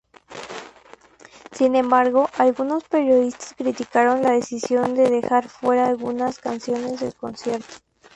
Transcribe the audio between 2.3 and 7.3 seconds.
algunos periodistas criticaron la decisión de dejar fuera algunas canciones del